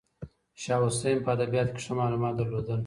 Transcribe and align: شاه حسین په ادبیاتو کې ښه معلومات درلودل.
شاه 0.61 0.81
حسین 0.87 1.17
په 1.25 1.29
ادبیاتو 1.35 1.73
کې 1.75 1.81
ښه 1.85 1.93
معلومات 1.99 2.33
درلودل. 2.37 2.79